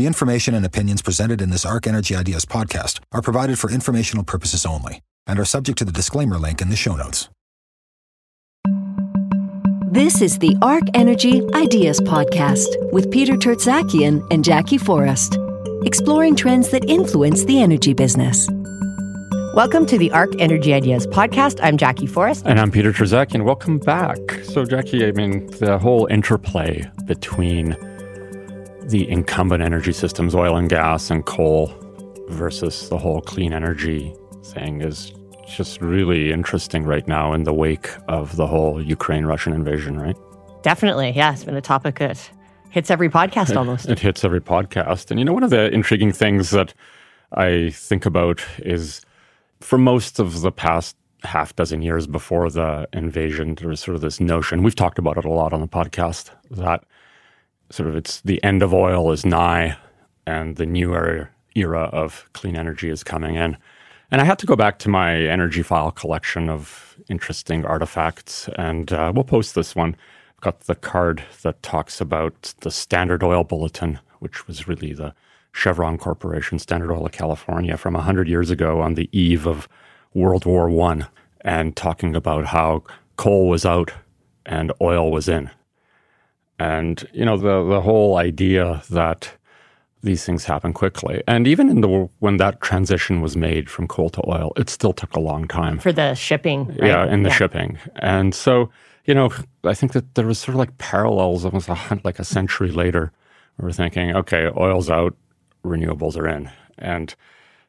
[0.00, 4.24] The information and opinions presented in this Arc Energy Ideas podcast are provided for informational
[4.24, 7.28] purposes only and are subject to the disclaimer link in the show notes.
[9.90, 15.36] This is the Arc Energy Ideas Podcast with Peter Tertzakian and Jackie Forrest,
[15.84, 18.48] exploring trends that influence the energy business.
[19.54, 21.60] Welcome to the Arc Energy Ideas podcast.
[21.62, 22.46] I'm Jackie Forrest.
[22.46, 23.44] And I'm Peter Tertzakian.
[23.44, 24.16] Welcome back.
[24.44, 27.76] So, Jackie, I mean, the whole interplay between
[28.90, 31.72] the incumbent energy systems, oil and gas and coal,
[32.28, 35.12] versus the whole clean energy thing is
[35.46, 40.16] just really interesting right now in the wake of the whole Ukraine Russian invasion, right?
[40.62, 41.10] Definitely.
[41.10, 42.30] Yeah, it's been a topic that
[42.70, 43.86] hits every podcast almost.
[43.86, 45.10] It, it hits every podcast.
[45.10, 46.72] And you know, one of the intriguing things that
[47.32, 49.00] I think about is
[49.60, 54.00] for most of the past half dozen years before the invasion, there was sort of
[54.00, 56.84] this notion, we've talked about it a lot on the podcast, that
[57.70, 59.76] sort of it's the end of oil is nigh
[60.26, 63.56] and the new era, era of clean energy is coming in.
[64.10, 68.92] And I had to go back to my energy file collection of interesting artifacts, and
[68.92, 69.96] uh, we'll post this one.
[70.34, 75.14] I've got the card that talks about the Standard Oil Bulletin, which was really the
[75.52, 79.68] Chevron Corporation, Standard Oil of California, from 100 years ago on the eve of
[80.12, 81.06] World War I,
[81.42, 82.82] and talking about how
[83.16, 83.92] coal was out
[84.44, 85.50] and oil was in.
[86.60, 89.32] And, you know, the, the whole idea that
[90.02, 91.22] these things happen quickly.
[91.26, 94.92] And even in the when that transition was made from coal to oil, it still
[94.92, 96.68] took a long time for the shipping.
[96.68, 96.88] Right?
[96.88, 97.34] Yeah, in the yeah.
[97.34, 97.78] shipping.
[97.96, 98.70] And so,
[99.04, 99.30] you know,
[99.64, 103.12] I think that there was sort of like parallels almost a, like a century later.
[103.58, 105.14] We're thinking, okay, oil's out,
[105.64, 107.14] renewables are in, and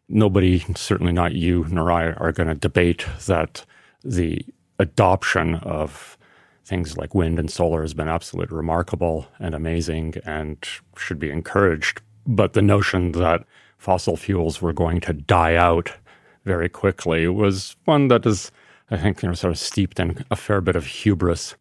[0.07, 3.65] nobody, certainly not you nor I, are going to debate that
[4.03, 4.45] the
[4.79, 6.17] adoption of
[6.65, 10.57] things like wind and solar has been absolutely remarkable and amazing and
[10.97, 12.01] should be encouraged.
[12.25, 13.45] But the notion that
[13.77, 15.91] fossil fuels were going to die out
[16.45, 18.51] very quickly was one that is,
[18.89, 21.55] I think, you know, sort of steeped in a fair bit of hubris,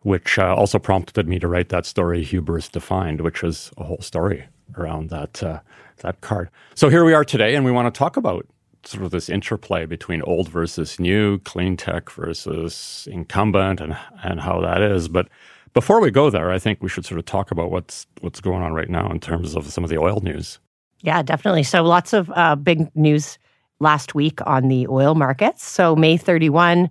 [0.00, 4.00] which uh, also prompted me to write that story, Hubris Defined, which is a whole
[4.00, 4.44] story
[4.76, 5.60] around that uh,
[5.98, 6.50] that card.
[6.74, 8.46] So here we are today, and we want to talk about
[8.84, 14.60] sort of this interplay between old versus new, clean tech versus incumbent, and and how
[14.60, 15.08] that is.
[15.08, 15.28] But
[15.74, 18.62] before we go there, I think we should sort of talk about what's what's going
[18.62, 20.58] on right now in terms of some of the oil news.
[21.00, 21.64] Yeah, definitely.
[21.64, 23.38] So lots of uh, big news
[23.80, 25.64] last week on the oil markets.
[25.64, 26.88] So May 31,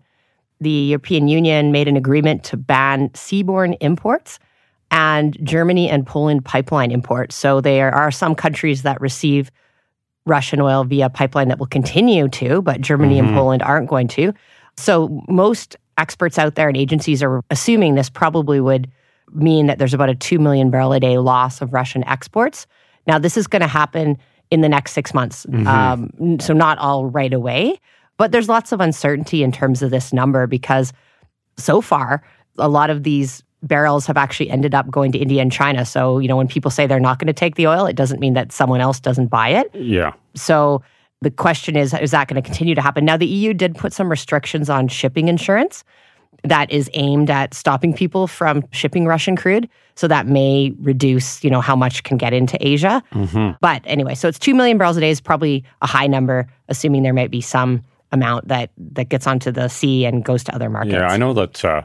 [0.59, 4.39] the European Union made an agreement to ban seaborne imports
[4.91, 7.35] and Germany and Poland pipeline imports.
[7.35, 9.49] So there are some countries that receive
[10.25, 13.27] Russian oil via pipeline that will continue to, but Germany mm-hmm.
[13.27, 14.33] and Poland aren't going to.
[14.77, 18.89] So most experts out there and agencies are assuming this probably would
[19.33, 22.67] mean that there's about a 2 million barrel a day loss of Russian exports.
[23.07, 24.17] Now, this is going to happen
[24.49, 25.45] in the next six months.
[25.45, 25.67] Mm-hmm.
[25.67, 27.79] Um, so, not all right away,
[28.17, 30.93] but there's lots of uncertainty in terms of this number because
[31.57, 32.23] so far,
[32.57, 35.85] a lot of these barrels have actually ended up going to India and China.
[35.85, 38.19] So, you know, when people say they're not going to take the oil, it doesn't
[38.19, 39.73] mean that someone else doesn't buy it.
[39.75, 40.13] Yeah.
[40.35, 40.81] So
[41.21, 43.05] the question is, is that going to continue to happen?
[43.05, 45.83] Now, the EU did put some restrictions on shipping insurance
[46.43, 49.69] that is aimed at stopping people from shipping Russian crude.
[49.95, 53.03] So that may reduce, you know, how much can get into Asia.
[53.11, 53.57] Mm-hmm.
[53.61, 57.03] But anyway, so it's 2 million barrels a day is probably a high number, assuming
[57.03, 60.69] there might be some amount that, that gets onto the sea and goes to other
[60.69, 60.93] markets.
[60.93, 61.83] Yeah, I know that uh,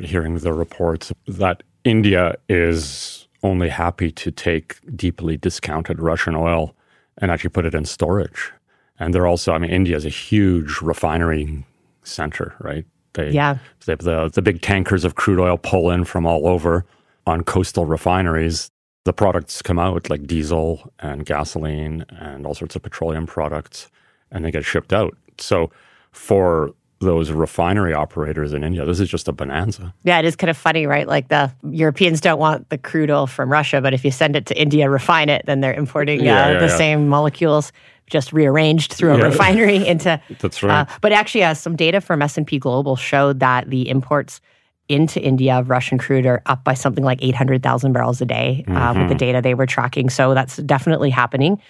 [0.00, 6.74] hearing the reports that India is only happy to take deeply discounted Russian oil
[7.18, 8.52] and actually put it in storage.
[8.98, 11.64] And they're also, I mean, India is a huge refinery
[12.02, 12.84] center, right?
[13.14, 13.58] They, yeah.
[13.86, 16.84] They, the, the big tankers of crude oil pull in from all over
[17.26, 18.70] on coastal refineries.
[19.04, 23.88] The products come out like diesel and gasoline and all sorts of petroleum products,
[24.30, 25.16] and they get shipped out.
[25.38, 25.70] So
[26.12, 28.84] for those refinery operators in India.
[28.84, 29.94] This is just a bonanza.
[30.02, 31.06] Yeah, it is kind of funny, right?
[31.06, 34.46] Like the Europeans don't want the crude oil from Russia, but if you send it
[34.46, 36.76] to India, refine it, then they're importing uh, yeah, the yeah.
[36.76, 37.72] same molecules
[38.08, 40.20] just rearranged through a refinery into.
[40.40, 40.80] That's right.
[40.80, 44.40] Uh, but actually, uh, some data from S and P Global showed that the imports
[44.88, 48.76] into India of Russian crude are up by something like 800,000 barrels a day mm-hmm.
[48.76, 49.18] uh, with the mm-hmm.
[49.18, 50.08] data they were tracking.
[50.08, 51.60] So that's definitely happening.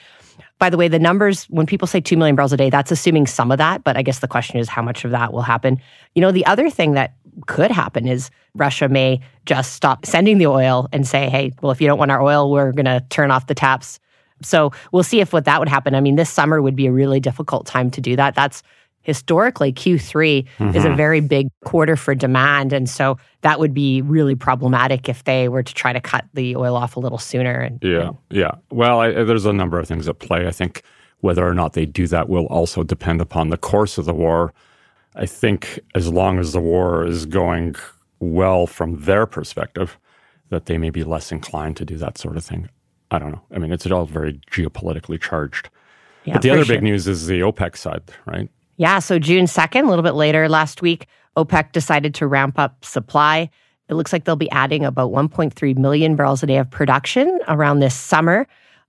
[0.59, 3.27] By the way, the numbers, when people say 2 million barrels a day, that's assuming
[3.27, 3.85] some of that.
[3.85, 5.81] But I guess the question is how much of that will happen.
[6.15, 7.15] You know, the other thing that
[7.47, 11.81] could happen is Russia may just stop sending the oil and say, hey, well, if
[11.81, 14.01] you don't want our oil, we're going to turn off the taps.
[14.43, 15.95] So we'll see if what that would happen.
[15.95, 18.35] I mean, this summer would be a really difficult time to do that.
[18.35, 18.63] That's
[19.09, 20.97] historically Q3 is a mm-hmm.
[20.97, 22.75] very big quarter for demand.
[22.75, 26.55] And so that would be really problematic if they were to try to cut the
[26.55, 27.59] oil off a little sooner.
[27.59, 28.51] And, Yeah, yeah.
[28.71, 30.47] Well, I, there's a number of things at play.
[30.47, 30.83] I think
[31.21, 34.53] whether or not they do that will also depend upon the course of the war.
[35.15, 37.77] I think as long as the war is going
[38.21, 39.97] well from their perspective,
[40.51, 42.69] that they may be less inclined to do that sort of thing.
[43.11, 43.43] I don't know.
[43.55, 45.71] I mean, it's all very geopolitically charged.
[46.27, 46.77] yeah, but the other sure.
[46.77, 48.51] big news is the OPEC side, right?
[48.79, 52.85] Yeah, so June 2nd, a little bit later last week, OPEC decided to ramp up
[52.85, 53.51] supply.
[53.89, 57.81] It looks like they'll be adding about 1.3 million barrels a day of production around
[57.81, 58.47] this summer.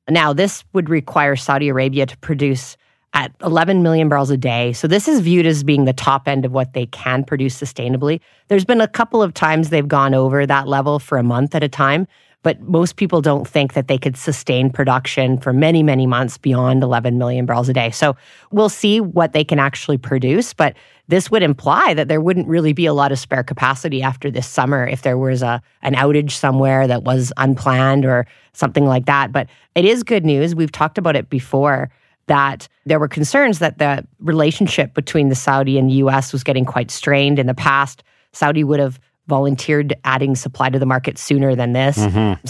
[0.07, 2.77] Now, this would require Saudi Arabia to produce
[3.13, 4.74] at 11 million barrels a day.
[4.74, 8.19] So, this is viewed as being the top end of what they can produce sustainably.
[8.47, 11.63] There's been a couple of times they've gone over that level for a month at
[11.63, 12.07] a time,
[12.44, 16.83] but most people don't think that they could sustain production for many, many months beyond
[16.83, 17.91] 11 million barrels a day.
[17.91, 18.15] So,
[18.51, 20.75] we'll see what they can actually produce, but
[21.09, 24.47] this would imply that there wouldn't really be a lot of spare capacity after this
[24.47, 29.31] summer if there was a an outage somewhere that was unplanned or something like that.
[29.31, 30.56] But it is good news.
[30.56, 31.89] We've talked about it before
[32.27, 36.63] that there were concerns that the relationship between the Saudi and the US was getting
[36.63, 38.03] quite strained in the past.
[38.31, 41.95] Saudi would have volunteered adding supply to the market sooner than this.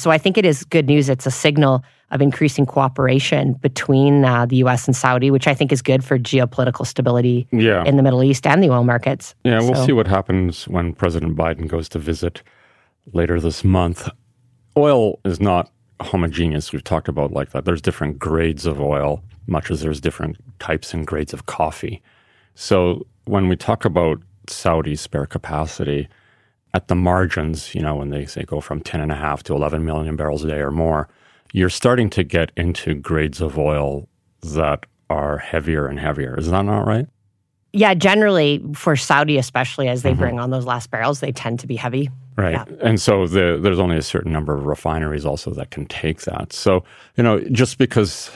[0.01, 1.09] So I think it is good news.
[1.09, 5.71] It's a signal of increasing cooperation between uh, the US and Saudi, which I think
[5.71, 7.83] is good for geopolitical stability Yeah.
[7.85, 9.35] in the Middle East and the oil markets.
[9.43, 12.41] Yeah, we'll see what happens when President Biden goes to visit
[13.13, 14.09] later this month.
[14.75, 15.69] Oil is not
[16.01, 16.71] homogeneous.
[16.71, 17.65] We've talked about like that.
[17.65, 22.01] There's different grades of oil, much as there's different types and grades of coffee.
[22.55, 26.07] So when we talk about Saudi spare capacity,
[26.73, 29.55] at the margins, you know, when they say go from 10 and a half to
[29.55, 31.09] 11 million barrels a day or more,
[31.51, 34.07] you're starting to get into grades of oil
[34.41, 36.37] that are heavier and heavier.
[36.37, 37.07] Is that not right?
[37.73, 40.19] Yeah, generally for Saudi, especially as they mm-hmm.
[40.19, 42.09] bring on those last barrels, they tend to be heavy.
[42.35, 42.53] Right.
[42.53, 42.65] Yeah.
[42.81, 46.53] And so the, there's only a certain number of refineries also that can take that.
[46.53, 46.83] So,
[47.15, 48.31] you know, just because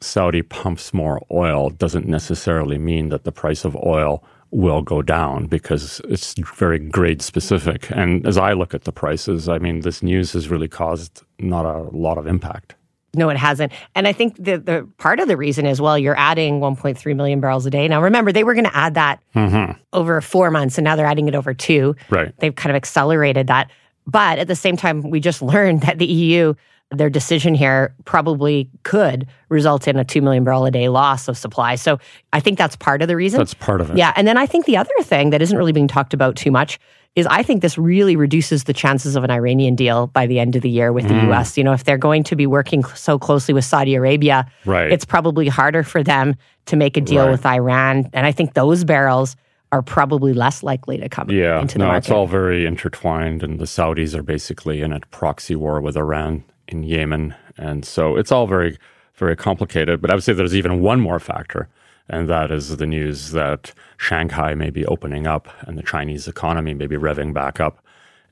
[0.00, 5.46] Saudi pumps more oil doesn't necessarily mean that the price of oil will go down
[5.46, 7.90] because it's very grade specific.
[7.90, 11.64] And as I look at the prices, I mean, this news has really caused not
[11.64, 12.74] a lot of impact.
[13.14, 13.72] No, it hasn't.
[13.94, 17.40] And I think the, the part of the reason is, well, you're adding 1.3 million
[17.40, 17.88] barrels a day.
[17.88, 19.72] Now, remember, they were going to add that mm-hmm.
[19.94, 21.96] over four months, and now they're adding it over two.
[22.10, 22.32] Right.
[22.38, 23.70] They've kind of accelerated that.
[24.06, 26.54] But at the same time, we just learned that the EU,
[26.90, 31.36] their decision here probably could result in a 2 million barrel a day loss of
[31.36, 31.74] supply.
[31.74, 31.98] So
[32.32, 33.38] I think that's part of the reason.
[33.38, 33.96] That's part of it.
[33.96, 34.12] Yeah.
[34.16, 36.78] And then I think the other thing that isn't really being talked about too much
[37.16, 40.54] is I think this really reduces the chances of an Iranian deal by the end
[40.54, 41.32] of the year with the Mm.
[41.32, 41.56] US.
[41.56, 44.92] You know, if they're going to be working so closely with Saudi Arabia, Right.
[44.92, 46.34] it's probably harder for them
[46.66, 47.30] to make a deal Right.
[47.30, 48.10] with Iran.
[48.12, 49.34] And I think those barrels
[49.76, 51.98] are probably less likely to come Yeah, into the no, market.
[51.98, 56.44] it's all very intertwined, and the Saudis are basically in a proxy war with Iran
[56.68, 58.78] in Yemen, and so it's all very,
[59.16, 60.00] very complicated.
[60.00, 61.68] But I would say there's even one more factor,
[62.08, 66.72] and that is the news that Shanghai may be opening up, and the Chinese economy
[66.72, 67.78] may be revving back up,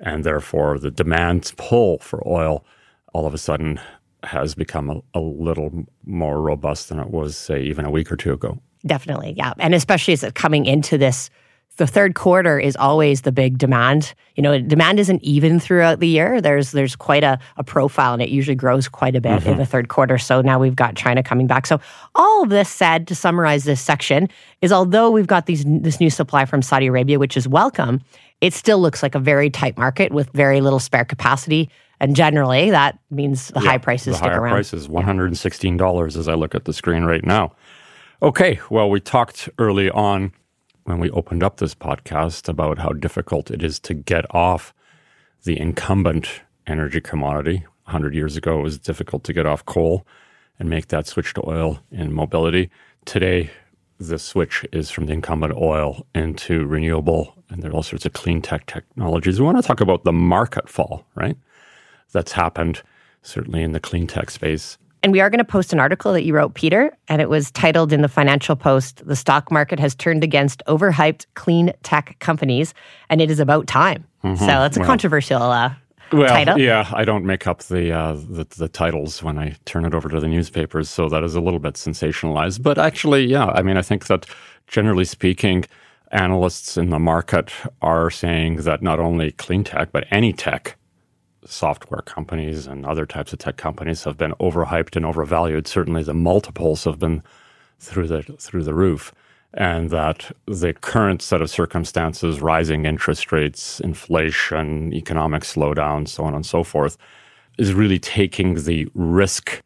[0.00, 2.64] and therefore the demand pull for oil
[3.12, 3.79] all of a sudden
[4.25, 8.17] has become a, a little more robust than it was, say, even a week or
[8.17, 8.58] two ago.
[8.86, 9.54] Definitely, yeah.
[9.58, 11.31] And especially as coming into this,
[11.76, 14.14] the third quarter is always the big demand.
[14.36, 16.40] You know, demand isn't even throughout the year.
[16.40, 19.58] There's there's quite a, a profile and it usually grows quite a bit in mm-hmm.
[19.58, 20.16] the third quarter.
[20.16, 21.66] So now we've got China coming back.
[21.66, 21.81] So
[22.14, 24.29] all of this said, to summarize this section,
[24.60, 28.00] is although we've got these this new supply from Saudi Arabia, which is welcome,
[28.41, 31.70] it still looks like a very tight market with very little spare capacity.
[31.98, 34.53] And generally that means the high prices the stick higher around.
[34.53, 37.53] prices, one hundred and sixteen dollars, as I look at the screen right now.
[38.24, 40.32] Okay, well, we talked early on
[40.84, 44.72] when we opened up this podcast about how difficult it is to get off
[45.43, 47.66] the incumbent energy commodity.
[47.82, 50.06] hundred years ago, it was difficult to get off coal
[50.58, 52.70] and make that switch to oil in mobility.
[53.04, 53.50] Today,
[54.00, 58.14] the switch is from the incumbent oil into renewable, and there are all sorts of
[58.14, 59.38] clean tech technologies.
[59.38, 61.36] We want to talk about the market fall, right?
[62.12, 62.81] That's happened
[63.20, 64.78] certainly in the clean tech space.
[65.05, 67.51] And we are going to post an article that you wrote, Peter, and it was
[67.51, 72.73] titled in the Financial Post The Stock Market Has Turned Against Overhyped Clean Tech Companies,
[73.11, 74.06] and it is about time.
[74.23, 75.75] So that's a controversial uh,
[76.11, 76.58] Well, title.
[76.58, 80.08] yeah, I don't make up the, uh, the the titles when I turn it over
[80.08, 82.63] to the newspapers, so that is a little bit sensationalized.
[82.63, 84.25] But actually, yeah, I mean, I think that
[84.69, 85.67] generally speaking,
[86.13, 90.77] analysts in the market are saying that not only clean tech but any tech
[91.46, 95.67] software companies and other types of tech companies have been overhyped and overvalued.
[95.67, 97.22] Certainly, the multiples have been
[97.79, 99.13] through the through the roof,
[99.53, 106.34] and that the current set of circumstances, rising interest rates, inflation, economic slowdown, so on
[106.34, 106.96] and so forth,
[107.58, 109.63] is really taking the risk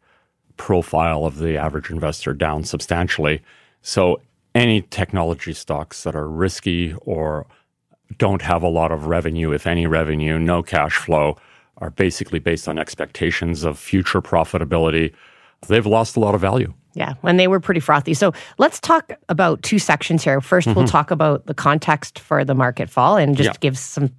[0.57, 3.41] profile of the average investor down substantially.
[3.81, 4.21] So,
[4.53, 7.45] any technology stocks that are risky or
[8.17, 11.37] don't have a lot of revenue, if any revenue, no cash flow,
[11.79, 15.13] are basically based on expectations of future profitability.
[15.67, 16.73] They've lost a lot of value.
[16.93, 18.13] Yeah, and they were pretty frothy.
[18.13, 20.39] So let's talk about two sections here.
[20.41, 23.53] 1st we we'll talk about the context for the market fall and just Yeah.
[23.59, 24.09] give some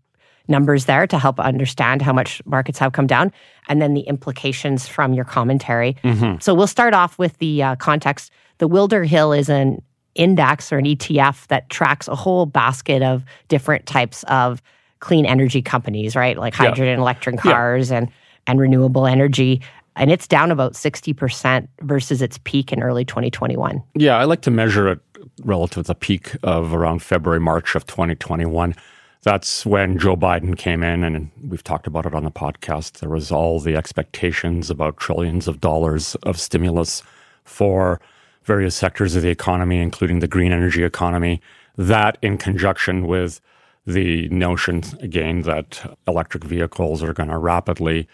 [0.48, 3.32] numbers there to help understand how much markets have come down,
[3.68, 5.96] and then the implications from your commentary.
[6.40, 8.32] So we'll start off with the uh, context.
[8.58, 9.80] The Wilder Hill is an
[10.14, 14.60] index or an ETF that tracks a whole basket of different types of
[15.00, 16.38] clean energy companies, right?
[16.38, 16.68] Like Yeah.
[16.68, 18.08] hydrogen, electric cars, and
[18.46, 19.60] and renewable energy.
[19.96, 23.82] And it's down about 60% versus its peak in early 2021.
[23.94, 24.98] Yeah, I like to measure it
[25.44, 28.74] relative to the peak of around February, March of 2021.
[29.22, 33.00] That's when Joe Biden came in, and we've talked about it on the podcast.
[33.00, 37.02] There was all the expectations about trillions of dollars of stimulus
[37.44, 38.00] for
[38.44, 41.42] various sectors of the economy, including the green energy economy.
[41.76, 43.40] That, in conjunction with
[43.86, 48.08] the notion, again, that electric vehicles are going to rapidly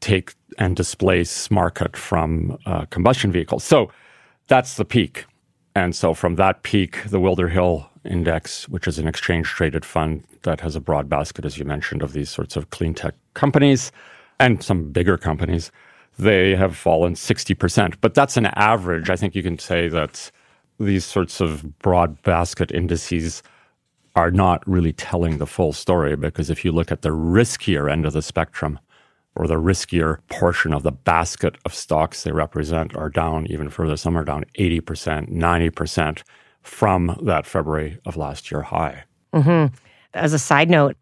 [0.00, 3.64] take and displace market from uh, combustion vehicles.
[3.64, 3.90] So
[4.46, 5.26] that's the peak.
[5.74, 10.24] And so from that peak, the Wilder Hill Index, which is an exchange traded fund
[10.42, 13.92] that has a broad basket, as you mentioned, of these sorts of clean tech companies
[14.40, 15.70] and some bigger companies,
[16.18, 17.94] they have fallen 60%.
[18.00, 19.10] But that's an average.
[19.10, 20.30] I think you can say that
[20.80, 23.42] these sorts of broad basket indices
[24.18, 28.04] are not really telling the full story because if you look at the riskier end
[28.04, 28.76] of the spectrum
[29.36, 33.96] or the riskier portion of the basket of stocks they represent are down even further.
[33.96, 36.22] Some are down 80%, 90%
[36.62, 39.04] from that February of last year high.
[39.32, 39.72] Mm-hmm.
[40.14, 40.96] As a side note,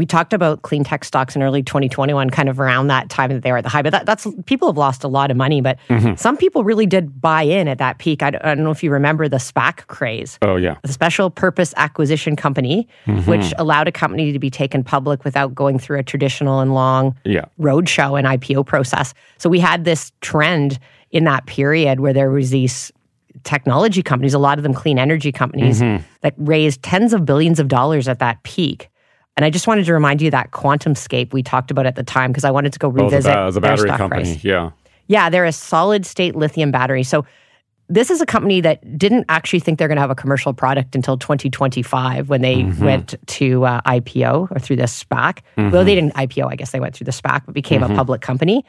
[0.00, 3.42] we talked about clean tech stocks in early 2021, kind of around that time that
[3.42, 3.82] they were at the high.
[3.82, 6.14] But that, that's people have lost a lot of money, but mm-hmm.
[6.14, 8.22] some people really did buy in at that peak.
[8.22, 10.38] I, don't- I don't know if you remember the SPAC craze.
[10.40, 10.76] Oh, yeah.
[10.80, 13.28] the special purpose acquisition company, mm-hmm.
[13.30, 17.14] which allowed a company to be taken public without going through a traditional and long
[17.26, 17.44] Yeah.
[17.60, 19.12] roadshow and IPO process.
[19.36, 20.78] So we had this trend
[21.10, 22.90] in that period where there was these
[23.44, 26.02] technology companies, a lot of them clean energy companies, mm-hmm.
[26.22, 28.89] that raised tens of billions of dollars at that peak.
[29.40, 32.30] And I just wanted to remind you that QuantumScape we talked about at the time
[32.30, 34.24] because I wanted to go revisit Oh, the, the battery company.
[34.24, 34.44] price.
[34.44, 34.72] Yeah.
[35.06, 37.04] Yeah, they're a solid state lithium battery.
[37.04, 37.24] So
[37.88, 40.94] this is a company that didn't actually think they're going to have a commercial product
[40.94, 42.84] until 2025 when they mm-hmm.
[42.84, 45.38] went to uh, IPO or through the SPAC.
[45.56, 45.70] Mm-hmm.
[45.70, 47.96] Well, they didn't IPO, I guess they went through the SPAC, but became a mm-hmm.
[47.96, 48.62] public company.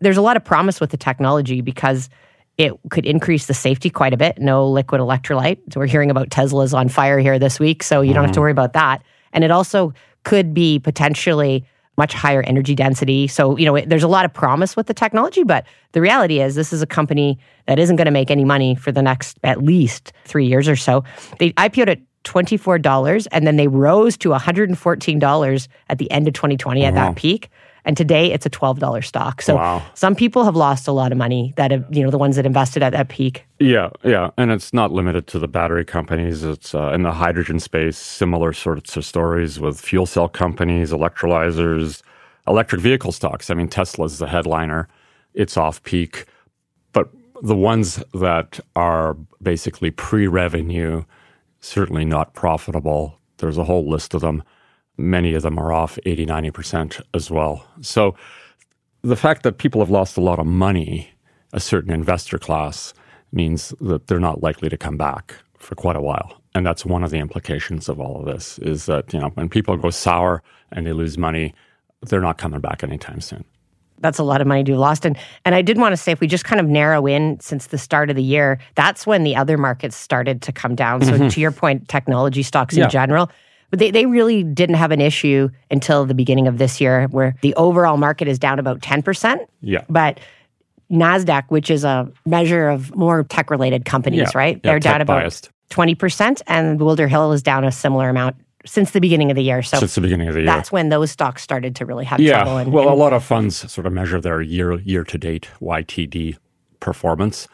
[0.00, 2.10] There's a lot of promise with the technology because
[2.58, 4.40] it could increase the safety quite a bit.
[4.40, 5.72] No liquid electrolyte.
[5.72, 8.40] So we're hearing about Tesla's on fire here this week, so you don't have to
[8.40, 9.04] worry about that.
[9.32, 9.92] And it also
[10.24, 11.64] could be potentially
[11.96, 13.26] much higher energy density.
[13.26, 16.40] So, you know, it, there's a lot of promise with the technology, but the reality
[16.40, 19.38] is this is a company that isn't going to make any money for the next
[19.44, 21.04] at least three years or so.
[21.38, 26.84] They IPO'd at $24 and then they rose to $114 at the end of 2020
[26.84, 27.50] at that peak.
[27.84, 29.42] And today it's a $12 stock.
[29.42, 29.82] So Wow.
[29.94, 32.46] some people have lost a lot of money that have, you know, the ones that
[32.46, 33.46] invested at that peak.
[33.58, 36.42] Yeah, yeah, and it's not limited to the battery companies.
[36.44, 42.02] It's uh, in the hydrogen space, similar sorts of stories with fuel cell companies, electrolyzers,
[42.46, 43.50] electric vehicle stocks.
[43.50, 44.88] I mean, Tesla's the headliner;
[45.34, 46.24] it's off peak,
[46.92, 47.08] but
[47.42, 51.04] the ones that are basically pre-revenue,
[51.60, 53.18] certainly not profitable.
[53.38, 54.42] There's a whole list of them.
[55.00, 57.66] Many of them are off 80, 90% as well.
[57.80, 58.14] So
[59.02, 61.10] the fact that people have lost a lot of money,
[61.52, 62.92] a certain investor class,
[63.32, 66.40] means that they're not likely to come back for quite a while.
[66.54, 69.48] And that's one of the implications of all of this is that, you know, when
[69.48, 70.42] people go sour
[70.72, 71.54] and they lose money,
[72.02, 73.44] they're not coming back anytime soon.
[74.02, 75.04] that's a lot of money to be lost.
[75.04, 77.66] And and I did want to say if we just kind of narrow in since
[77.66, 81.02] the start of the year, that's when the other markets started to come down.
[81.02, 81.28] So mm-hmm.
[81.28, 82.84] to your point, technology stocks Yeah.
[82.84, 83.30] in general.
[83.70, 87.36] But they, they really didn't have an issue until the beginning of this year, where
[87.40, 89.38] the overall market is down about 10%.
[89.62, 89.84] Yeah.
[89.88, 90.18] But
[90.90, 94.30] NASDAQ, which is a measure of more tech related companies, Yeah.
[94.34, 94.56] right?
[94.64, 95.50] Yeah, They're down about biased.
[95.70, 98.34] 20%, and Wilder Hill is down a similar amount
[98.66, 99.62] since the beginning of the year.
[99.62, 100.46] So Since the beginning of the year.
[100.46, 102.38] that's when those stocks started to really have Yeah.
[102.42, 102.56] trouble.
[102.58, 105.48] And, well, and a lot of funds sort of measure their year year to date
[105.62, 106.36] YTD
[106.80, 107.46] performance,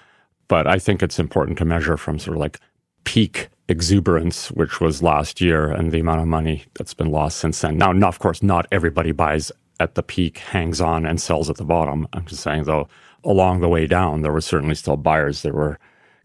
[0.48, 2.58] but I think it's important to measure from sort of like
[3.04, 7.60] peak exuberance, which was last year, and the amount of money that's been lost since
[7.60, 7.78] then.
[7.78, 11.64] Now, of course, not everybody buys at the peak, hangs on, and sells at the
[11.64, 12.08] bottom.
[12.12, 12.88] I'm just saying, though,
[13.24, 15.78] along the way down, there were certainly still buyers that were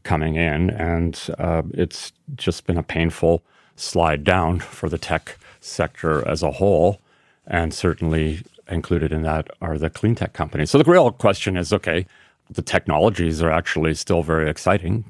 [0.03, 3.43] coming in, and uh, it's just been a painful
[3.75, 7.01] slide down for the tech sector as a whole,
[7.47, 10.71] and certainly included in that are the clean tech companies.
[10.71, 12.05] So the real question is, okay,
[12.49, 15.05] the technologies are actually still very exciting.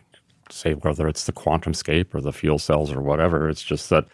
[0.51, 4.05] Say whether it's the QuantumScape or the fuel cells or whatever, it's just that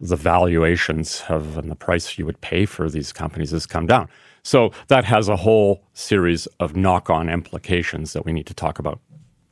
[0.00, 4.08] the valuations have and the price you would pay for these companies has come down.
[4.42, 9.00] So that has a whole series of knock-on implications that we need to talk about.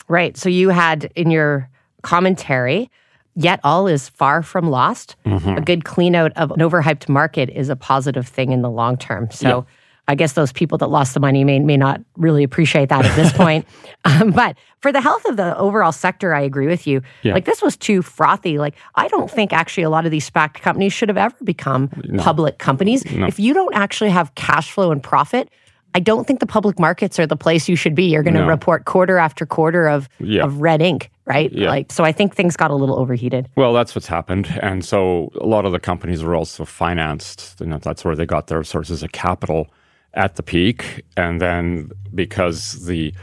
[0.09, 0.37] Right.
[0.37, 1.71] So you had in your
[2.03, 2.91] commentary,
[3.35, 5.17] yet all is far from lost.
[5.25, 5.57] Mm-hmm.
[5.57, 8.99] A good clean out of an overhyped market is a positive thing in the long
[8.99, 9.31] term.
[9.31, 9.63] So yeah.
[10.09, 13.15] I guess those people that lost the money may, may not really appreciate that at
[13.15, 13.67] this point.
[14.05, 17.03] Um, but for the health of the overall sector, I agree with you.
[17.23, 17.35] Yeah.
[17.35, 18.59] Like this was too frothy.
[18.59, 21.91] Like I don't think actually a lot of these SPAC companies should have ever become
[22.05, 22.23] no.
[22.23, 23.11] public companies.
[23.11, 23.27] No.
[23.27, 25.49] If you don't actually have cash flow and profit,
[25.95, 28.05] I don't think the public markets are the place you should be.
[28.05, 28.49] You're going to no.
[28.49, 30.43] report quarter after quarter of yeah.
[30.43, 31.53] of red ink, right?
[31.53, 31.69] Yeah.
[31.69, 33.49] Like so I think things got a little overheated.
[33.57, 34.47] Well, that's what's happened.
[34.63, 37.61] And so a lot of the companies were also financed.
[37.61, 39.69] You know, that's where they got their sources of capital
[40.15, 41.05] at the peak.
[41.17, 43.15] And then because the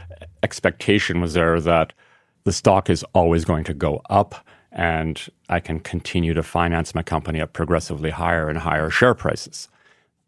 [0.42, 1.92] expectation was there that
[2.44, 7.02] the stock is always going to go up and I can continue to finance my
[7.02, 9.68] company at progressively higher and higher share prices.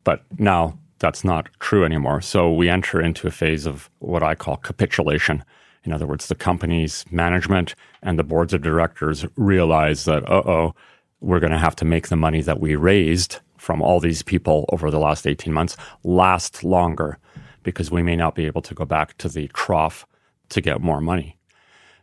[0.05, 2.21] But now that's not true anymore.
[2.21, 5.45] So we enter into a phase of what I call capitulation.
[5.85, 10.75] In other words, the company's management and the boards of directors realize that, uh oh,
[11.21, 14.65] we're going to have to make the money that we raised from all these people
[14.71, 17.17] over the last 18 months last longer
[17.63, 20.05] because we may not be able to go back to the trough
[20.49, 21.39] to get more money.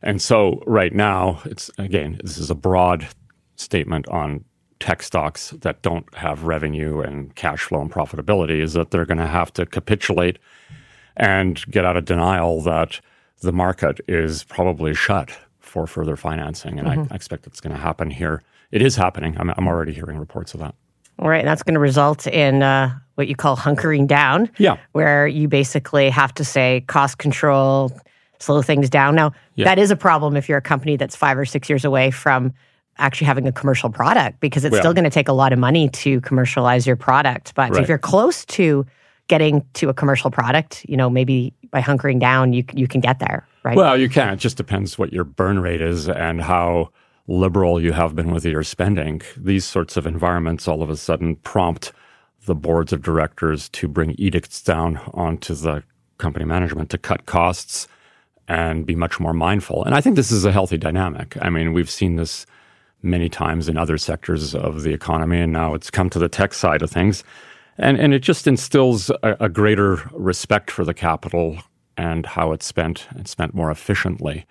[0.01, 3.09] And so right now, it's again, this is a broad
[3.57, 4.45] statement on
[4.79, 9.17] tech stocks that don't have revenue and cash flow and profitability is that they're going
[9.17, 10.39] to have to capitulate
[11.17, 13.01] and get out of denial that
[13.41, 16.79] the market is probably shut for further financing.
[16.79, 17.11] And mm-hmm.
[17.11, 18.43] I, I expect it's going to happen here.
[18.71, 19.35] It is happening.
[19.37, 20.73] I'm, I'm already hearing reports of that.
[21.19, 24.49] All right, and that's going to result in uh, what you call hunkering down.
[24.57, 24.77] Yeah.
[24.93, 27.91] Where you basically have to say cost control,
[28.39, 29.15] slow things down.
[29.15, 29.65] Now, yeah.
[29.65, 32.53] that is a problem if you're a company that's five or six years away from
[32.97, 35.59] actually having a commercial product because it's well, still going to take a lot of
[35.59, 37.53] money to commercialize your product.
[37.55, 37.83] But right.
[37.83, 38.85] if you're close to
[39.27, 43.19] getting to a commercial product, you know, maybe by hunkering down, you you can get
[43.19, 43.75] there, right?
[43.75, 44.33] Well, you can.
[44.33, 46.91] It just depends what your burn rate is and how
[47.29, 51.35] liberal you have been with your spending, these sorts of environments all of a sudden
[51.37, 51.93] prompt
[52.45, 55.83] the boards of directors to bring edicts down onto the
[56.17, 57.87] company management to cut costs
[58.47, 59.83] and be much more mindful.
[59.85, 61.37] And I think this is a healthy dynamic.
[61.39, 62.47] I mean, we've seen this
[63.03, 66.53] many times in other sectors of the economy, and now it's come to the tech
[66.53, 67.23] side of things.
[67.77, 71.59] And, and it just instills a, a greater respect for the capital
[71.95, 73.07] and how it's spent.
[73.11, 74.47] and spent more efficiently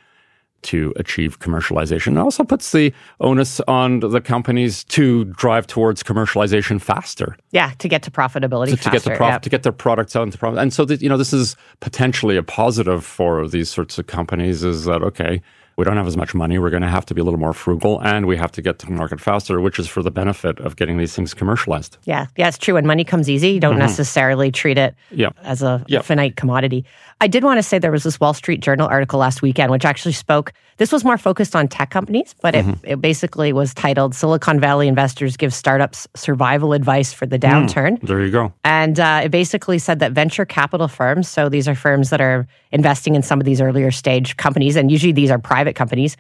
[0.62, 2.12] to achieve commercialization.
[2.12, 7.36] It also puts the onus on the companies to drive towards commercialization faster.
[7.50, 9.42] Yeah, to get to profitability to, faster, to get the prof- yep.
[9.42, 10.58] to get their products out into profit.
[10.58, 14.64] And so, that, you know, this is potentially a positive for these sorts of companies.
[14.64, 15.42] Is that okay?
[15.78, 16.58] we don't have as much money.
[16.58, 18.80] We're going to have to be a little more frugal and we have to get
[18.80, 21.98] to market faster, which is for the benefit of getting these things commercialized.
[22.02, 22.26] Yeah.
[22.36, 22.74] Yeah, it's true.
[22.74, 23.82] When money comes easy, you don't mm-hmm.
[23.82, 25.30] necessarily treat it yeah.
[25.44, 26.02] as a yeah.
[26.02, 26.84] finite commodity.
[27.20, 29.84] I did want to say there was this Wall Street Journal article last weekend, which
[29.84, 32.86] actually spoke, this was more focused on tech companies, but it, mm-hmm.
[32.86, 37.98] it basically was titled Silicon Valley Investors Give Startups Survival Advice for the Downturn.
[37.98, 38.52] Mm, there you go.
[38.62, 42.46] And uh, it basically said that venture capital firms, so these are firms that are
[42.70, 46.16] investing in some of these earlier stage companies, and usually these are private companies.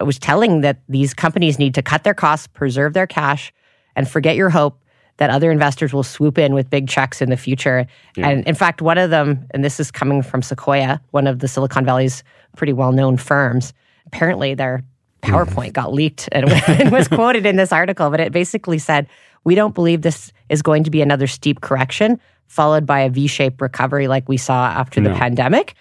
[0.00, 3.52] It was telling that these companies need to cut their costs, preserve their cash,
[3.94, 4.80] and forget your hope
[5.20, 7.86] that other investors will swoop in with big checks in the future.
[8.16, 8.30] Yeah.
[8.30, 11.46] And in fact, one of them, and this is coming from Sequoia, one of the
[11.46, 12.24] Silicon Valley's
[12.56, 13.74] pretty well known firms,
[14.06, 14.82] apparently their
[15.22, 19.06] PowerPoint got leaked and was quoted in this article, but it basically said,
[19.44, 23.26] We don't believe this is going to be another steep correction followed by a V
[23.26, 25.10] shaped recovery like we saw after no.
[25.10, 25.74] the pandemic.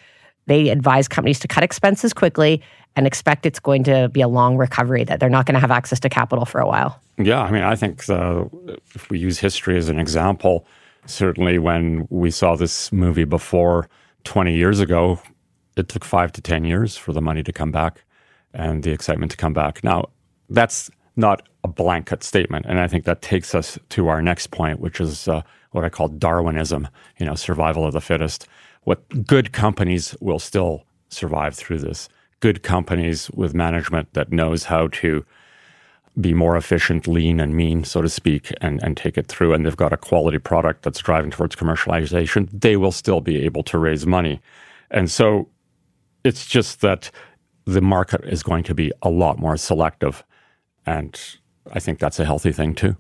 [0.50, 2.62] They advise companies to cut expenses quickly
[2.96, 5.70] and expect it's going to be a long recovery, that they're not going to have
[5.70, 7.00] access to capital for a while.
[7.18, 8.50] Yeah, I mean, I think the,
[8.96, 10.66] if we use history as an example,
[11.06, 13.88] certainly when we saw this movie before
[14.24, 15.22] 20 years ago,
[15.78, 18.04] it took five to 10 years for the money to come back
[18.52, 19.84] and the excitement to come back.
[19.84, 20.10] Now,
[20.50, 22.66] that's not a blanket statement.
[22.68, 25.90] And I think that takes us to our next point, which is uh, what I
[25.90, 26.88] call Darwinism,
[27.20, 28.48] you know, survival of the fittest.
[28.90, 32.10] What good companies will still survive through this.
[32.40, 35.24] Good companies with management that knows how to
[36.20, 39.64] be more efficient, lean and mean, so to speak, and, and take it through, and
[39.64, 43.78] they've got a quality product that's driving towards commercialization, they will still be able to
[43.78, 44.42] raise money.
[44.90, 45.50] And so
[46.24, 47.12] it's just that
[47.66, 50.24] the market is going to be a lot more selective.
[50.88, 51.16] And
[51.72, 52.98] I think that's a healthy thing too.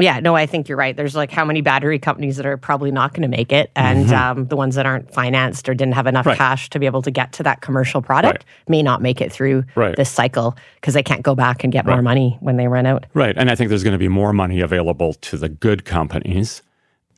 [0.00, 0.96] Yeah, no, I think you're right.
[0.96, 4.06] There's like how many battery companies that are probably not going to make it, and
[4.06, 4.40] mm-hmm.
[4.40, 6.36] um, the ones that aren't financed or didn't have enough right.
[6.36, 8.68] cash to be able to get to that commercial product right.
[8.68, 9.96] may not make it through right.
[9.96, 13.06] this cycle because they can't go back and get more money when they run out.
[13.14, 13.36] Right.
[13.36, 16.62] And I think there's going to be more money available to the good companies,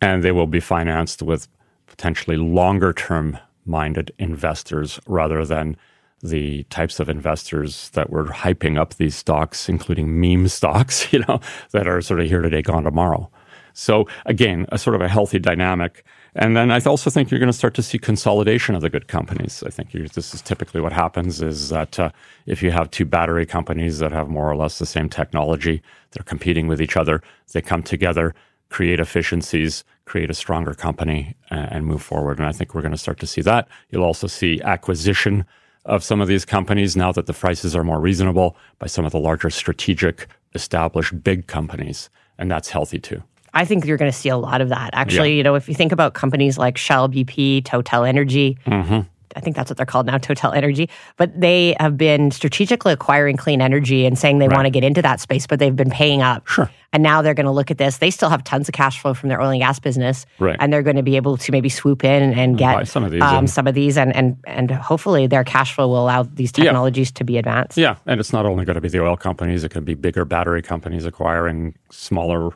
[0.01, 1.49] and they will be financed with
[1.87, 5.77] potentially longer term minded investors rather than
[6.23, 11.41] the types of investors that were hyping up these stocks, including meme stocks, you know,
[11.73, 13.31] that are sort of here today, gone tomorrow.
[13.75, 16.05] So again, a sort of a healthy dynamic.
[16.35, 19.09] And then I also think you're going to start to see consolidation of the good
[19.09, 19.63] companies.
[19.67, 22.11] I think this is typically what happens is that uh,
[22.47, 25.83] if you have two battery companies that have more or less the same technology,
[26.13, 28.35] they're competing with each other, they come together,
[28.71, 32.39] create efficiencies, create a stronger company, and, and move forward.
[32.39, 33.69] And I think we're going to start to see that.
[33.91, 35.45] You'll also see acquisition
[35.85, 39.13] of some of these companies now that the prices are more reasonable by some of
[39.13, 42.09] the larger strategic, established big companies.
[42.39, 43.23] And that's healthy too.
[43.55, 44.91] I think you're going to see a lot of that.
[44.95, 45.37] Actually, yeah.
[45.37, 49.01] you know, if you think about companies like Shell, BP, Total Energy, mm-hmm.
[49.37, 50.89] I think that's what they're called now, Total Energy.
[51.17, 54.57] But they have been strategically acquiring clean energy and saying they right.
[54.57, 56.47] want to get into that space, but they've been paying up.
[56.47, 56.71] Sure.
[56.95, 57.99] And now they're going to look at this.
[57.99, 60.57] They still have tons of cash flow from their oil and gas business, right.
[60.61, 63.11] and they're going to be able to maybe swoop in and get Buy some of
[63.11, 66.53] these, um, some of these, and and and hopefully their cash flow will allow these
[66.53, 67.19] technologies yeah.
[67.19, 67.79] to be advanced.
[67.79, 70.27] Yeah, and it's not only going to be the oil companies; it could be bigger
[70.27, 72.51] battery companies acquiring smaller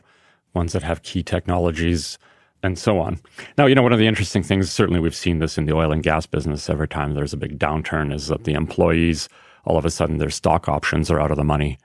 [0.53, 2.19] ones that have key technologies
[2.63, 3.19] and so on.
[3.57, 5.91] Now, you know, one of the interesting things, certainly we've seen this in the oil
[5.91, 9.29] and gas business every time there's a big downturn, is that the employees,
[9.65, 11.77] all of a sudden, their stock options are out of the money.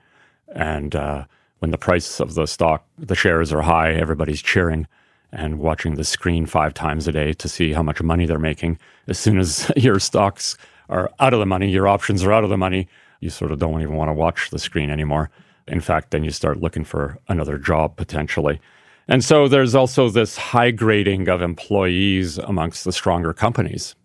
[0.55, 1.25] And uh,
[1.59, 4.87] when the price of the stock, the shares are high, everybody's cheering
[5.31, 8.77] and watching the screen five times a day to see how much money they're making.
[9.07, 10.57] As soon as your stocks
[10.89, 12.87] are out of the money, your options are out of the money,
[13.19, 15.29] you sort of don't even want to watch the screen anymore.
[15.67, 18.59] In fact, then you start looking for another job potentially.
[19.07, 23.95] And so there's also this high grading of employees amongst the stronger companies.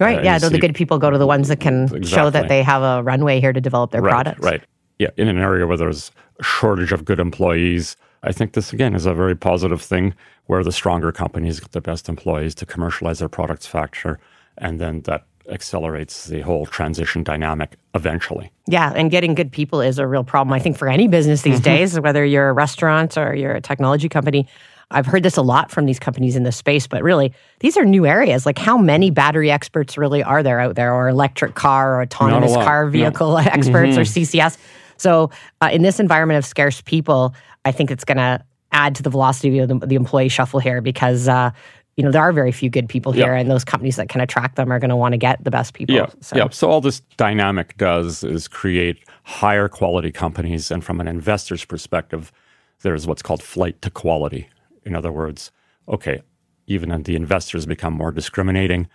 [0.00, 0.18] Right.
[0.18, 0.38] Uh, yeah.
[0.38, 2.04] The good people go to the ones that can exactly.
[2.04, 4.40] show that they have a runway here to develop their right, products.
[4.40, 4.62] Right.
[4.98, 5.10] Yeah.
[5.16, 9.06] In an area where there's a shortage of good employees, I think this again is
[9.06, 10.14] a very positive thing
[10.46, 14.18] where the stronger companies get the best employees to commercialize their products faster.
[14.56, 18.50] And then that accelerates the whole transition dynamic eventually.
[18.66, 21.56] Yeah, and getting good people is a real problem, I think, for any business these
[21.56, 21.62] mm-hmm.
[21.62, 24.46] days, whether you're a restaurant or you're a technology company.
[24.90, 27.84] I've heard this a lot from these companies in this space, but really, these are
[27.84, 28.46] new areas.
[28.46, 32.54] Like, how many battery experts really are there out there, or electric car or autonomous
[32.54, 33.36] car vehicle no.
[33.38, 34.00] experts mm-hmm.
[34.00, 34.56] or CCS?
[34.96, 35.30] So,
[35.60, 37.34] uh, in this environment of scarce people,
[37.66, 40.80] I think it's going to add to the velocity of the, the employee shuffle here
[40.80, 41.50] because uh,
[41.98, 44.54] you know, there are very few good people here, and those companies that can attract
[44.54, 45.96] them are going to want to get the best people.
[45.96, 46.36] Yeah, so.
[46.36, 46.48] yeah.
[46.50, 52.30] So all this dynamic does is create higher quality companies, and from an investor's perspective,
[52.82, 54.48] there's what's called flight to quality.
[54.84, 55.50] In other words,
[55.88, 56.22] okay,
[56.68, 58.86] even the investors become more discriminating,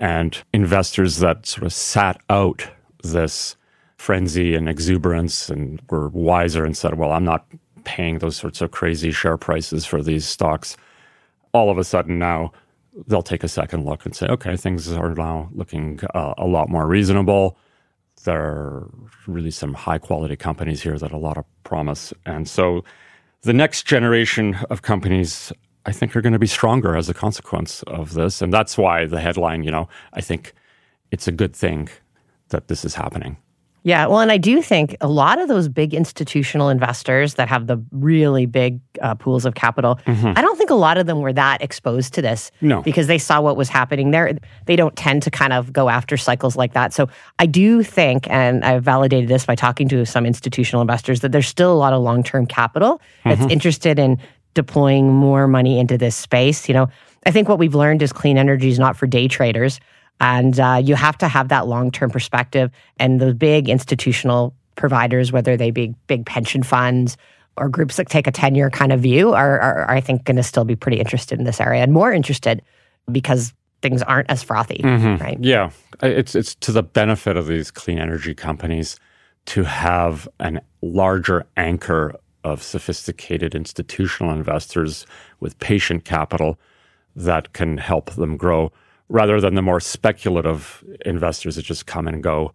[0.00, 2.66] and investors that sort of sat out
[3.04, 3.54] this
[3.96, 7.46] frenzy and exuberance and were wiser and said, well, I'm not
[7.84, 10.76] paying those sorts of crazy share prices for these stocks
[11.52, 12.52] all of a sudden now
[13.06, 16.68] they'll take a second look and say, okay, things are now looking uh, a lot
[16.68, 17.56] more reasonable.
[18.24, 18.90] There are
[19.26, 22.12] really some high quality companies here that a lot of promise.
[22.26, 22.84] And so
[23.42, 25.52] the next generation of companies,
[25.86, 28.42] I think, are going to be stronger as a consequence of this.
[28.42, 30.52] And that's why the headline, you know, I think
[31.10, 31.88] it's a good thing
[32.48, 33.36] that this is happening.
[33.82, 37.66] Yeah, well, and I do think a lot of those big institutional investors that have
[37.66, 40.32] the really big uh, pools of capital, mm-hmm.
[40.36, 42.50] I don't think a lot of them were that exposed to this.
[42.60, 42.82] No.
[42.82, 44.36] Because they saw what was happening there.
[44.66, 46.92] They don't tend to kind of go after cycles like that.
[46.92, 51.32] So I do think, and I've validated this by talking to some institutional investors, that
[51.32, 53.50] there's still a lot of long term capital that's mm-hmm.
[53.50, 54.18] interested in
[54.52, 56.68] deploying more money into this space.
[56.68, 56.88] You know,
[57.24, 59.80] I think what we've learned is clean energy is not for day traders.
[60.20, 62.70] And uh, you have to have that long term perspective.
[62.98, 67.16] And the big institutional providers, whether they be big pension funds
[67.56, 70.24] or groups that take a 10 year kind of view, are, are, are I think,
[70.24, 72.62] going to still be pretty interested in this area and more interested
[73.10, 73.52] because
[73.82, 75.22] things aren't as frothy, mm-hmm.
[75.22, 75.38] right?
[75.40, 75.70] Yeah.
[76.02, 78.98] It's, it's to the benefit of these clean energy companies
[79.46, 85.06] to have a larger anchor of sophisticated institutional investors
[85.40, 86.58] with patient capital
[87.16, 88.72] that can help them grow
[89.10, 92.54] rather than the more speculative investors that just come and go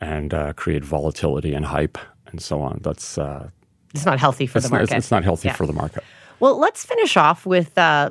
[0.00, 2.80] and uh, create volatility and hype and so on.
[2.82, 3.50] That's uh,
[3.94, 4.90] it's not healthy for the market.
[4.90, 5.54] Not, it's, not healthy yeah.
[5.54, 6.02] for the market.
[6.40, 8.10] Well, let's finish off with uh,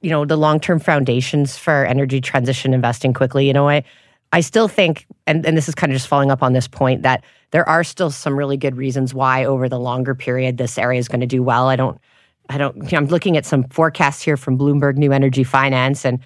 [0.00, 3.46] you know the long term foundations for energy transition investing quickly.
[3.46, 3.84] You know, I
[4.32, 7.02] I still think, and, and this is kind of just following up on this point,
[7.02, 10.98] that there are still some really good reasons why over the longer period this area
[10.98, 11.68] is going to do well.
[11.68, 12.00] I don't,
[12.48, 16.04] I don't, you know, I'm looking at some forecasts here from Bloomberg New Energy Finance,
[16.04, 16.18] and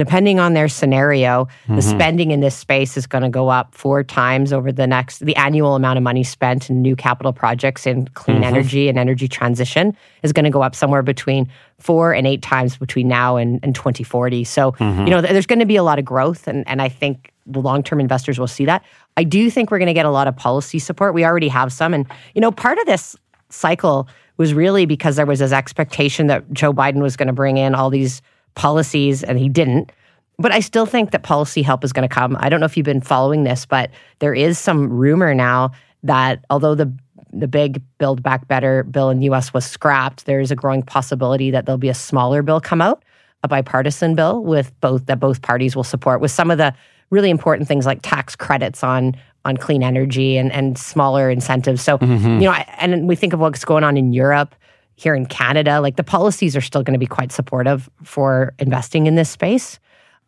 [0.00, 1.76] depending on their scenario, mm-hmm.
[1.76, 5.18] the spending in this space is going to go up four times over the next,
[5.18, 8.44] the annual amount of money spent in new capital projects in clean mm-hmm.
[8.44, 11.46] energy and energy transition is going to go up somewhere between
[11.78, 14.42] four and eight times between now and, and 2040.
[14.44, 15.04] So, mm-hmm.
[15.04, 16.48] you know, there's going to be a lot of growth.
[16.48, 18.82] And, and I think the long term investors will see that.
[19.18, 21.12] I do think we're going to get a lot of policy support.
[21.12, 21.92] We already have some.
[21.92, 23.16] And, you know, part of this
[23.50, 24.08] cycle
[24.38, 27.74] was really because there was this expectation that Joe Biden was going to bring in
[27.74, 28.22] all these
[28.54, 29.92] policies, and he didn't.
[30.38, 32.36] But I still think that policy help is going to come.
[32.40, 36.44] I don't know if you've been following this, but there is some rumor now that
[36.50, 36.92] although the
[37.32, 40.82] the big Build Back Better bill in the US was scrapped, there is a growing
[40.82, 43.04] possibility that there'll be a smaller bill come out,
[43.44, 46.74] a bipartisan bill with both that both parties will support with some of the
[47.10, 51.82] really important things like tax credits on on clean energy and, and smaller incentives.
[51.82, 52.40] So, mm-hmm.
[52.40, 54.54] you know, and we think of what's going on in Europe
[55.00, 59.06] here in Canada, like the policies are still going to be quite supportive for investing
[59.06, 59.78] in this space.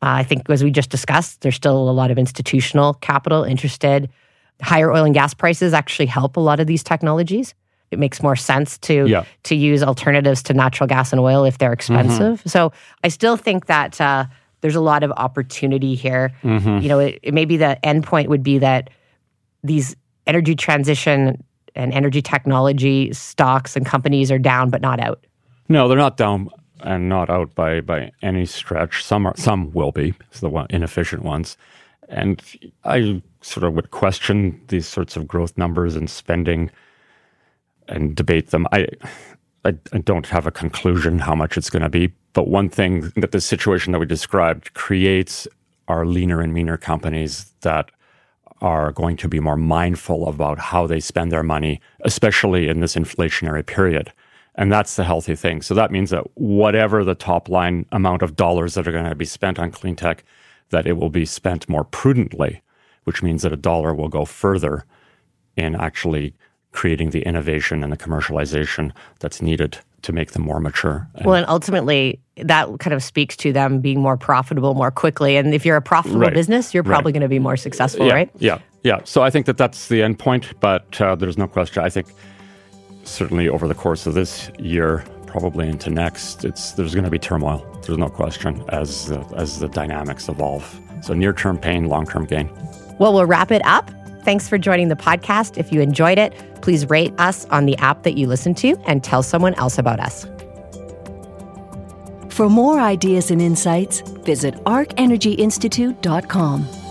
[0.00, 4.08] Uh, I think, as we just discussed, there's still a lot of institutional capital interested.
[4.62, 7.54] Higher oil and gas prices actually help a lot of these technologies.
[7.90, 9.24] It makes more sense to yeah.
[9.42, 12.38] to use alternatives to natural gas and oil if they're expensive.
[12.40, 12.48] Mm-hmm.
[12.48, 12.72] So
[13.04, 14.24] I still think that uh,
[14.62, 16.32] there's a lot of opportunity here.
[16.42, 16.78] Mm-hmm.
[16.78, 18.88] You know, it, it maybe the end point would be that
[19.62, 19.94] these
[20.26, 25.24] energy transition and energy technology stocks and companies are down but not out?
[25.68, 26.48] No, they're not down
[26.80, 29.04] and not out by by any stretch.
[29.04, 31.56] Some are, some will be the one, inefficient ones,
[32.08, 32.42] and
[32.85, 36.70] I sort of would question these sorts of growth numbers and spending
[37.88, 38.66] and debate them.
[38.72, 38.87] I
[39.64, 43.12] I, I don't have a conclusion how much it's going to be, but one thing
[43.16, 45.46] that the situation that we described creates
[45.88, 47.90] are leaner and meaner companies that
[48.62, 52.94] are going to be more mindful about how they spend their money, especially in this
[52.94, 54.12] inflationary period.
[54.55, 55.62] And that's the healthy thing.
[55.62, 59.14] So that means that whatever the top line amount of dollars that are going to
[59.16, 60.25] be spent on clean tech,
[60.70, 62.62] that it will be spent more prudently,
[63.05, 64.85] which means that a dollar will go further
[65.57, 66.35] in actually
[66.70, 71.08] creating the innovation and the commercialization that's needed to make them more mature.
[71.24, 75.36] Well, and ultimately, that kind of speaks to them being more profitable more quickly.
[75.36, 76.34] And if you're a profitable right.
[76.34, 77.20] business, you're probably right.
[77.20, 78.12] going to be more successful, yeah.
[78.12, 78.30] right?
[78.38, 79.00] Yeah, yeah.
[79.04, 81.82] So I think that that's the end point, but uh, there's no question.
[81.82, 82.08] I think
[83.04, 87.18] certainly over the course of this year, probably into next, it's there's going to be
[87.18, 87.66] turmoil.
[87.84, 90.80] There's no question as uh, as the dynamics evolve.
[91.02, 92.50] So near term pain, long term gain.
[92.98, 93.90] Well, we'll wrap it up.
[94.24, 95.58] Thanks for joining the podcast.
[95.58, 96.32] If you enjoyed it,
[96.62, 100.00] please rate us on the app that you listen to and tell someone else about
[100.00, 100.26] us.
[102.28, 106.82] For more ideas and insights, visit arcenergyinstitute.com.